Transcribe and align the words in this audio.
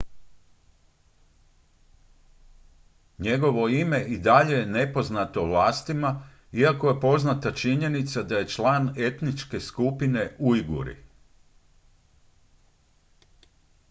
njegovo 3.19 3.67
ime 3.69 4.03
i 4.07 4.17
dalje 4.19 4.55
je 4.55 4.65
nepoznato 4.65 5.45
vlastima 5.45 6.27
iako 6.53 6.89
je 6.89 6.99
poznata 7.01 7.51
činjenica 7.51 8.23
da 8.23 8.37
je 8.37 8.47
član 8.49 8.93
etničke 8.97 9.59
skupine 9.59 10.35
ujguri 10.39 10.97